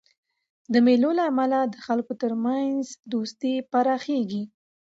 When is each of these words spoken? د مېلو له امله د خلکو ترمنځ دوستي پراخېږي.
د 0.73 0.75
مېلو 0.85 1.11
له 1.17 1.23
امله 1.31 1.59
د 1.67 1.75
خلکو 1.85 2.13
ترمنځ 2.21 2.83
دوستي 3.11 3.53
پراخېږي. 3.71 4.43